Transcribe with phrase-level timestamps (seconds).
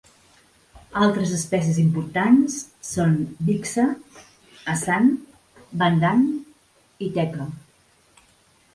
[1.07, 2.57] Altres espècies importants
[2.93, 3.13] són
[3.51, 3.87] bixa,
[4.77, 5.15] asan,
[5.85, 6.29] bandhan
[7.11, 7.51] i teca.